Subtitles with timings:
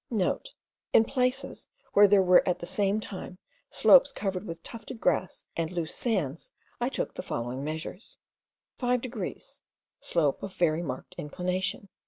[0.35, 3.37] *(* In places where there were at the same time
[3.69, 8.17] slopes covered with tufted grass and loose sands, I took the following measures:
[8.79, 9.61] 5 degrees,
[9.99, 11.87] slope of a very marked inclination.